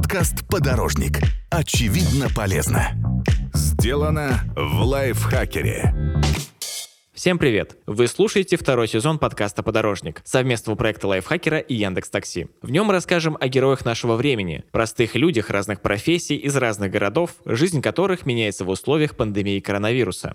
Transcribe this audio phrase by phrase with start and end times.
[0.00, 1.18] Подкаст «Подорожник».
[1.50, 2.92] Очевидно полезно.
[3.52, 5.94] Сделано в лайфхакере.
[7.12, 7.76] Всем привет!
[7.86, 12.48] Вы слушаете второй сезон подкаста «Подорожник» совместного проекта Лайфхакера и Яндекс Такси.
[12.62, 17.82] В нем расскажем о героях нашего времени, простых людях разных профессий из разных городов, жизнь
[17.82, 20.32] которых меняется в условиях пандемии коронавируса.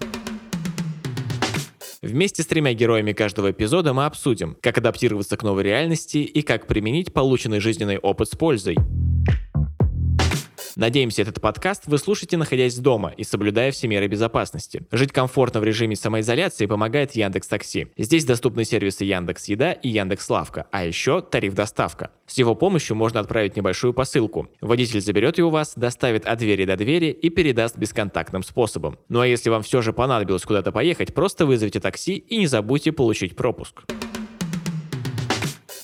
[2.03, 6.67] Вместе с тремя героями каждого эпизода мы обсудим, как адаптироваться к новой реальности и как
[6.67, 8.77] применить полученный жизненный опыт с пользой.
[10.75, 14.85] Надеемся, этот подкаст вы слушаете, находясь дома и соблюдая все меры безопасности.
[14.91, 17.87] Жить комфортно в режиме самоизоляции помогает Яндекс Такси.
[17.97, 22.11] Здесь доступны сервисы Яндекс Еда и Яндекс Лавка, а еще тариф доставка.
[22.27, 24.49] С его помощью можно отправить небольшую посылку.
[24.59, 28.97] Водитель заберет ее у вас, доставит от двери до двери и передаст бесконтактным способом.
[29.07, 32.91] Ну а если вам все же понадобилось куда-то поехать, просто вызовите такси и не забудьте
[32.91, 33.83] получить пропуск.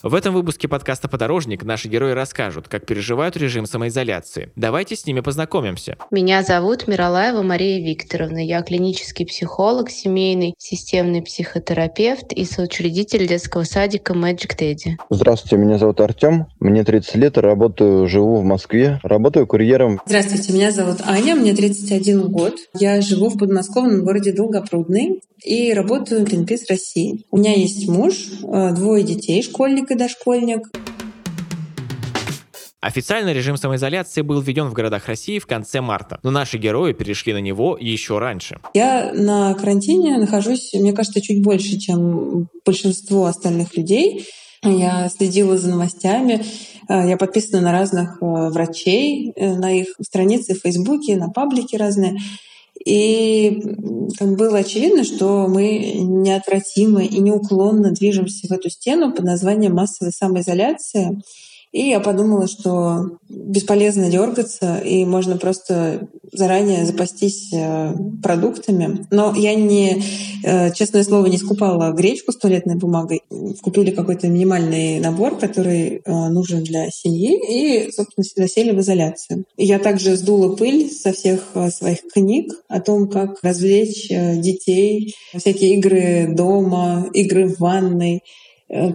[0.04, 4.50] В этом выпуске подкаста «Подорожник» наши герои расскажут, как переживают режим самоизоляции.
[4.56, 5.96] Давайте с ними познакомимся.
[6.10, 8.44] Меня зовут Миралаева Мария Викторовна.
[8.44, 14.96] Я клинический психолог, семейный системный психотерапевт и соучредитель детского садика Magic Teddy.
[15.12, 16.48] Здравствуйте, меня зовут Артем.
[16.60, 19.00] Мне 30 лет, работаю, живу в Москве.
[19.04, 20.02] Работаю курьером.
[20.08, 22.56] Здравствуйте, меня зовут Аня, мне 31 год.
[22.74, 27.26] Я живу в подмосковном городе Долгопрудный и работаю в Greenpeace России.
[27.32, 28.14] У меня есть муж,
[28.44, 30.70] э, двое детей, школьник и дошкольник.
[32.82, 37.32] Официальный режим самоизоляции был введен в городах России в конце марта, но наши герои перешли
[37.32, 38.58] на него еще раньше.
[38.74, 44.26] Я на карантине нахожусь, мне кажется, чуть больше, чем большинство остальных людей.
[44.64, 46.44] Я следила за новостями,
[46.90, 52.18] э, я подписана на разных э, врачей, на их страницы в Фейсбуке, на паблике разные.
[52.86, 53.62] И
[54.20, 61.22] было очевидно, что мы неотвратимо и неуклонно движемся в эту стену под названием массовая самоизоляция.
[61.72, 69.06] И я подумала, что бесполезно дергаться, и можно просто заранее запастись э, продуктами.
[69.10, 70.04] Но я не,
[70.44, 73.22] э, честное слово, не скупала гречку с туалетной бумагой.
[73.62, 79.46] Купили какой-то минимальный набор, который э, нужен для семьи, и, собственно, засели в изоляцию.
[79.56, 86.34] Я также сдула пыль со всех своих книг о том, как развлечь детей, всякие игры
[86.34, 88.24] дома, игры в ванной,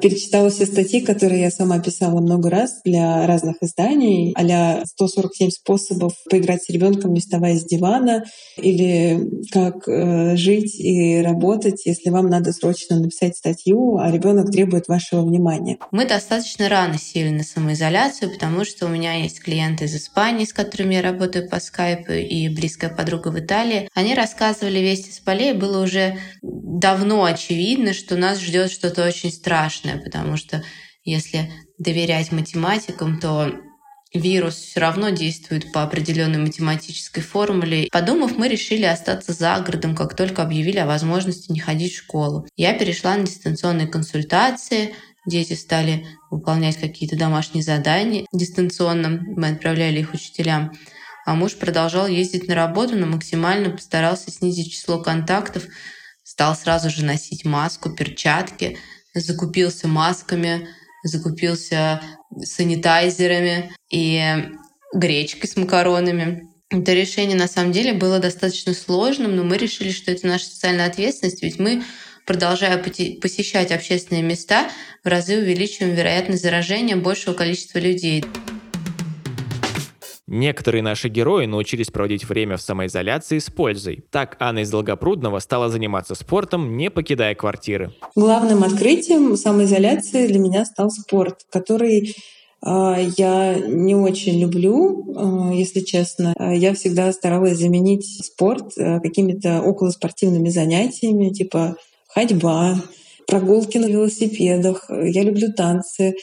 [0.01, 6.15] перечитала все статьи, которые я сама писала много раз для разных изданий, а 147 способов
[6.31, 8.25] поиграть с ребенком, не вставая с дивана,
[8.57, 9.21] или
[9.53, 15.23] как э, жить и работать, если вам надо срочно написать статью, а ребенок требует вашего
[15.23, 15.77] внимания.
[15.91, 20.53] Мы достаточно рано сели на самоизоляцию, потому что у меня есть клиенты из Испании, с
[20.53, 23.89] которыми я работаю по скайпу, и близкая подруга в Италии.
[23.95, 29.66] Они рассказывали вести с полей, было уже давно очевидно, что нас ждет что-то очень страшное,
[30.03, 30.63] потому что
[31.05, 33.53] если доверять математикам, то
[34.15, 37.89] вирус все равно действует по определенной математической формуле.
[37.91, 42.47] Подумав, мы решили остаться за городом, как только объявили о возможности не ходить в школу.
[42.57, 44.95] Я перешла на дистанционные консультации,
[45.27, 50.73] дети стали выполнять какие-то домашние задания дистанционно, мы отправляли их учителям.
[51.25, 55.65] А муж продолжал ездить на работу, но максимально постарался снизить число контактов,
[56.23, 58.79] стал сразу же носить маску, перчатки,
[59.21, 60.69] закупился масками,
[61.03, 62.01] закупился
[62.43, 64.49] санитайзерами и
[64.93, 66.49] гречкой с макаронами.
[66.71, 70.87] Это решение на самом деле было достаточно сложным, но мы решили, что это наша социальная
[70.87, 71.85] ответственность, ведь мы,
[72.27, 74.69] продолжая посещать общественные места,
[75.05, 78.25] в разы увеличиваем вероятность заражения большего количества людей.
[80.29, 84.05] Некоторые наши герои научились проводить время в самоизоляции с пользой.
[84.11, 87.93] Так Анна из Долгопрудного стала заниматься спортом, не покидая квартиры.
[88.17, 92.17] Главным открытием самоизоляции для меня стал спорт, который
[92.61, 96.35] а, я не очень люблю, а, если честно.
[96.39, 101.77] Я всегда старалась заменить спорт а, какими-то околоспортивными занятиями, типа
[102.09, 102.81] ходьба,
[103.27, 104.91] прогулки на велосипедах.
[104.91, 106.15] Я люблю танцы.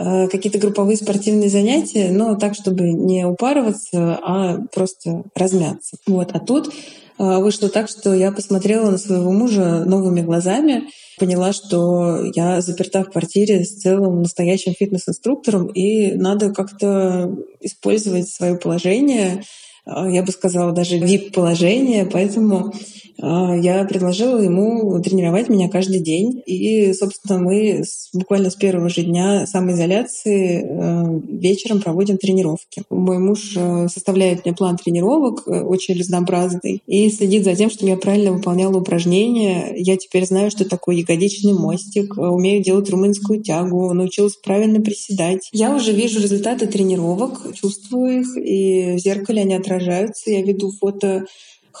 [0.00, 5.96] Э, какие-то групповые спортивные занятия, но так, чтобы не упарываться, а просто размяться.
[6.06, 6.30] Вот.
[6.34, 6.70] А тут э,
[7.18, 10.84] вышло так, что я посмотрела на своего мужа новыми глазами,
[11.18, 18.54] поняла, что я заперта в квартире с целым настоящим фитнес-инструктором, и надо как-то использовать свое
[18.54, 19.42] положение,
[19.84, 22.72] э, я бы сказала, даже VIP-положение, поэтому
[23.20, 26.42] я предложила ему тренировать меня каждый день.
[26.46, 27.82] И, собственно, мы
[28.12, 32.82] буквально с первого же дня самоизоляции э, вечером проводим тренировки.
[32.90, 37.90] Мой муж э, составляет мне план тренировок, э, очень разнообразный, и следит за тем, чтобы
[37.90, 39.72] я правильно выполняла упражнения.
[39.76, 45.48] Я теперь знаю, что такое ягодичный мостик, умею делать румынскую тягу, научилась правильно приседать.
[45.52, 50.30] Я уже вижу результаты тренировок, чувствую их, и в зеркале они отражаются.
[50.30, 51.24] Я веду фото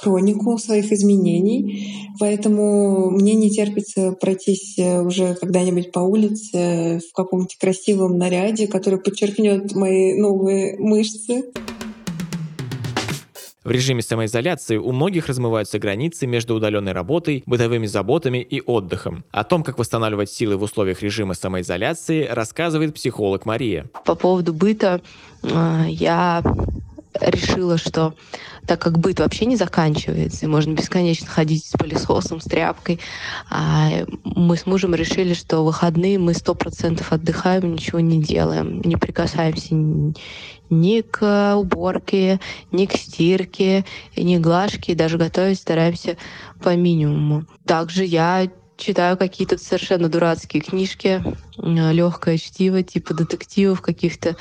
[0.00, 2.12] хронику своих изменений.
[2.20, 9.00] Поэтому мне не терпится пройтись э, уже когда-нибудь по улице в каком-нибудь красивом наряде, который
[9.00, 11.44] подчеркнет мои новые мышцы.
[13.64, 19.24] В режиме самоизоляции у многих размываются границы между удаленной работой, бытовыми заботами и отдыхом.
[19.30, 23.90] О том, как восстанавливать силы в условиях режима самоизоляции, рассказывает психолог Мария.
[24.06, 25.02] По поводу быта
[25.42, 26.42] э, я
[27.20, 28.14] решила, что
[28.66, 33.00] так как быт вообще не заканчивается, и можно бесконечно ходить с пылесосом, с тряпкой,
[33.50, 38.96] а мы с мужем решили, что выходные мы сто процентов отдыхаем, ничего не делаем, не
[38.96, 39.74] прикасаемся
[40.70, 42.40] ни к уборке,
[42.72, 43.84] ни к стирке,
[44.16, 46.18] ни к глажке, и даже готовить стараемся
[46.62, 47.46] по минимуму.
[47.64, 51.22] Также я читаю какие-то совершенно дурацкие книжки,
[51.58, 54.36] легкое чтиво, типа детективов, каких-то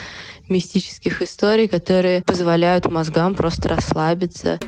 [0.48, 4.60] мистических историй, которые позволяют мозгам просто расслабиться.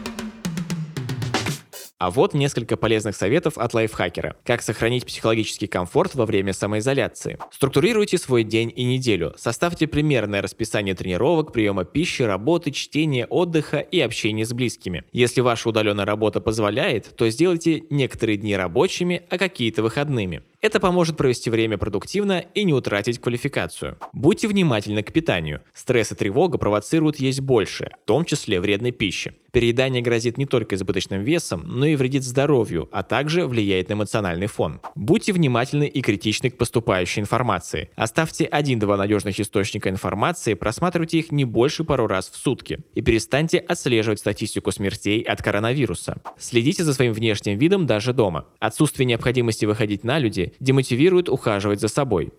[2.00, 4.38] А вот несколько полезных советов от лайфхакера.
[4.46, 7.38] Как сохранить психологический комфорт во время самоизоляции.
[7.51, 9.34] Структурируйте свой день и неделю.
[9.38, 15.04] Составьте примерное расписание тренировок, приема пищи, работы, чтения, отдыха и общения с близкими.
[15.12, 20.44] Если ваша удаленная работа позволяет, то сделайте некоторые дни рабочими, а какие-то выходными.
[20.62, 23.98] Это поможет провести время продуктивно и не утратить квалификацию.
[24.12, 25.62] Будьте внимательны к питанию.
[25.74, 29.36] Стресс и тревога провоцируют есть больше, в том числе вредной пищи.
[29.52, 34.46] Переедание грозит не только избыточным весом, но и вредит здоровью, а также влияет на эмоциональный
[34.48, 34.80] фон.
[34.96, 37.90] Будьте внимательны и критичны к поступающей информации.
[37.96, 42.80] Оставьте один-два надежных источника информации, просматривайте их не больше пару раз в сутки.
[42.94, 46.22] И перестаньте отслеживать статистику смертей от коронавируса.
[46.38, 48.46] Следите за своим внешним видом даже дома.
[48.60, 52.31] Отсутствие необходимости выходить на люди демотивирует ухаживать за собой.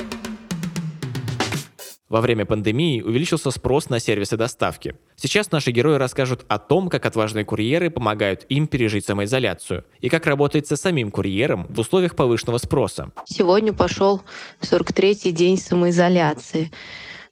[2.10, 4.96] Во время пандемии увеличился спрос на сервисы доставки.
[5.14, 10.26] Сейчас наши герои расскажут о том, как отважные курьеры помогают им пережить самоизоляцию и как
[10.26, 13.12] работает со самим курьером в условиях повышенного спроса.
[13.26, 14.22] Сегодня пошел
[14.60, 16.72] 43-й день самоизоляции.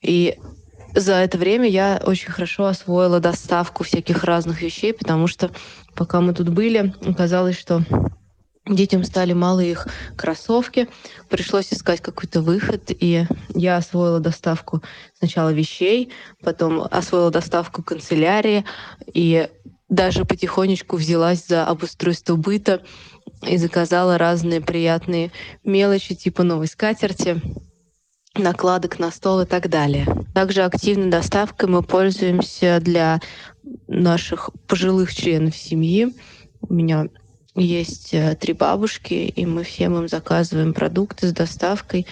[0.00, 0.38] И
[0.94, 5.50] за это время я очень хорошо освоила доставку всяких разных вещей, потому что
[5.96, 7.82] пока мы тут были, оказалось, что
[8.68, 10.88] Детям стали мало их кроссовки,
[11.28, 14.82] пришлось искать какой-то выход, и я освоила доставку
[15.18, 16.12] сначала вещей,
[16.42, 18.64] потом освоила доставку канцелярии,
[19.12, 19.48] и
[19.88, 22.82] даже потихонечку взялась за обустройство быта
[23.42, 25.32] и заказала разные приятные
[25.64, 27.40] мелочи, типа новой скатерти,
[28.34, 30.06] накладок на стол и так далее.
[30.34, 33.20] Также активной доставкой мы пользуемся для
[33.86, 36.14] наших пожилых членов семьи.
[36.60, 37.08] У меня
[37.54, 42.06] есть э, три бабушки, и мы всем им заказываем продукты с доставкой.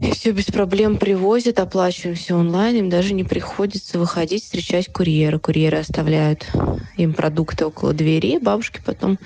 [0.00, 5.38] И все без проблем привозят, оплачиваем все онлайн, им даже не приходится выходить, встречать курьера.
[5.38, 6.46] Курьеры оставляют
[6.96, 9.18] им продукты около двери, бабушки потом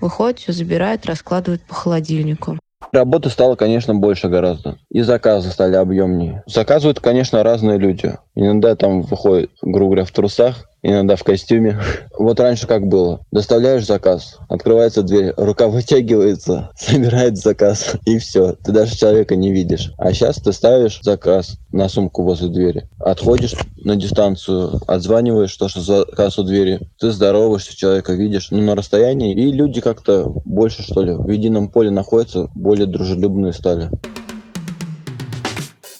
[0.00, 2.58] выходят, все забирают, раскладывают по холодильнику.
[2.92, 4.78] Работы стало, конечно, больше гораздо.
[4.90, 6.42] И заказы стали объемнее.
[6.46, 8.16] Заказывают, конечно, разные люди.
[8.34, 11.78] Иногда там выходит, грубо говоря, в трусах, иногда в костюме.
[12.18, 13.20] Вот раньше как было.
[13.32, 18.52] Доставляешь заказ, открывается дверь, рука вытягивается, собирает заказ, и все.
[18.64, 19.92] Ты даже человека не видишь.
[19.98, 25.80] А сейчас ты ставишь заказ на сумку возле двери, отходишь на дистанцию, отзваниваешь, что что
[25.80, 31.02] заказ у двери, ты здороваешься, человека видишь, ну, на расстоянии, и люди как-то больше, что
[31.02, 33.90] ли, в едином поле находятся, более дружелюбные стали.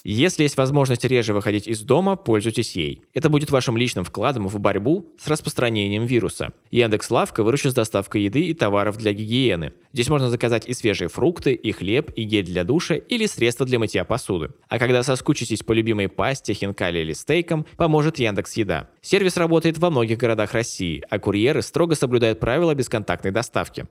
[0.09, 3.01] Если есть возможность реже выходить из дома, пользуйтесь ей.
[3.13, 6.53] Это будет вашим личным вкладом в борьбу с распространением вируса.
[6.71, 9.73] Яндекс Лавка выручит с доставкой еды и товаров для гигиены.
[9.91, 13.79] Здесь можно заказать и свежие фрукты, и хлеб, и гель для душа, или средства для
[13.79, 14.51] мытья посуды.
[14.69, 18.89] А когда соскучитесь по любимой пасте, хинкали или стейкам, поможет Яндекс Еда.
[19.01, 23.87] Сервис работает во многих городах России, а курьеры строго соблюдают правила бесконтактной доставки.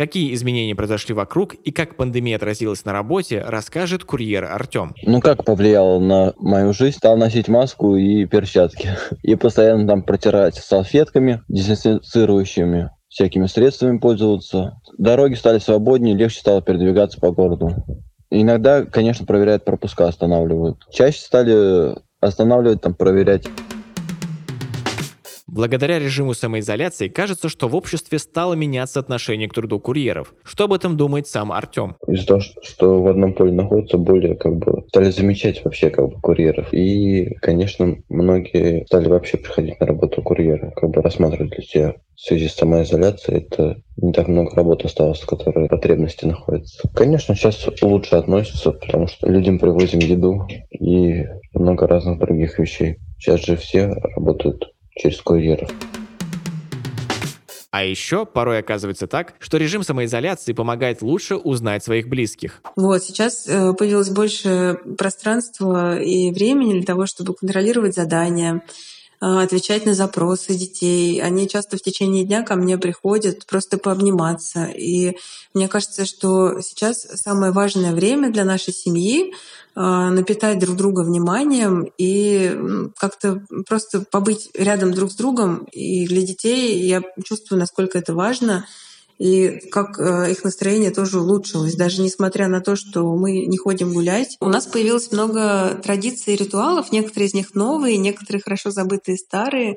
[0.00, 4.94] Какие изменения произошли вокруг и как пандемия отразилась на работе, расскажет курьер Артем.
[5.02, 6.96] Ну как повлияло на мою жизнь?
[6.96, 8.96] Стал носить маску и перчатки.
[9.22, 14.80] И постоянно там протирать салфетками дезинфицирующими всякими средствами пользоваться.
[14.96, 17.74] Дороги стали свободнее, легче стало передвигаться по городу.
[18.30, 20.78] Иногда, конечно, проверяют пропуска, останавливают.
[20.90, 23.44] Чаще стали останавливать, там, проверять
[25.52, 30.32] Благодаря режиму самоизоляции кажется, что в обществе стало меняться отношение к труду курьеров.
[30.44, 31.96] Что об этом думает сам Артем?
[32.06, 36.20] Из-за того, что в одном поле находится, более как бы стали замечать вообще как бы
[36.20, 36.72] курьеров.
[36.72, 42.20] И, конечно, многие стали вообще приходить на работу курьера, как бы рассматривать для себя в
[42.20, 46.88] связи с самоизоляцией это не так много работы осталось, которые потребности находятся.
[46.94, 52.98] Конечно, сейчас лучше относятся, потому что людям привозим еду и много разных других вещей.
[53.18, 55.70] Сейчас же все работают через курьеров.
[57.72, 62.60] А еще порой оказывается так, что режим самоизоляции помогает лучше узнать своих близких.
[62.74, 68.62] Вот, сейчас э, появилось больше пространства и времени для того, чтобы контролировать задания,
[69.20, 71.20] отвечать на запросы детей.
[71.20, 74.64] Они часто в течение дня ко мне приходят просто пообниматься.
[74.64, 75.16] И
[75.52, 79.34] мне кажется, что сейчас самое важное время для нашей семьи
[79.74, 85.64] а, напитать друг друга вниманием и как-то просто побыть рядом друг с другом.
[85.70, 88.66] И для детей я чувствую, насколько это важно
[89.20, 93.92] и как э, их настроение тоже улучшилось, даже несмотря на то, что мы не ходим
[93.92, 94.38] гулять.
[94.40, 99.76] У нас появилось много традиций и ритуалов, некоторые из них новые, некоторые хорошо забытые старые.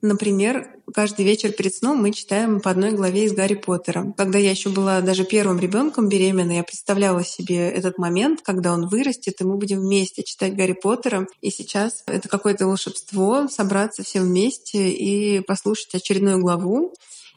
[0.00, 4.12] Например, каждый вечер перед сном мы читаем по одной главе из Гарри Поттера.
[4.16, 8.86] Когда я еще была даже первым ребенком беременной, я представляла себе этот момент, когда он
[8.86, 11.26] вырастет, и мы будем вместе читать Гарри Поттера.
[11.40, 16.94] И сейчас это какое-то волшебство собраться всем вместе и послушать очередную главу.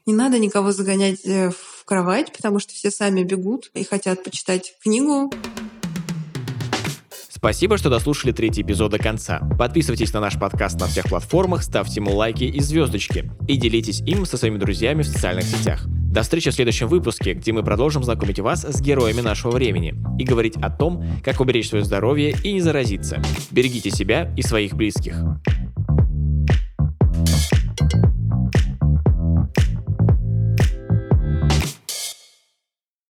[0.08, 4.74] Не надо никого загонять э, в кровать, потому что все сами бегут и хотят почитать
[4.82, 5.30] книгу.
[7.30, 9.42] Спасибо, что дослушали третий эпизод до конца.
[9.60, 13.30] Подписывайтесь на наш подкаст на всех платформах, ставьте ему лайки и звездочки.
[13.50, 15.86] И делитесь им со своими друзьями в социальных сетях.
[15.86, 20.24] До встречи в следующем выпуске, где мы продолжим знакомить вас с героями нашего времени и
[20.24, 23.22] говорить о том, как уберечь свое здоровье и не заразиться.
[23.52, 25.22] Берегите себя и своих близких.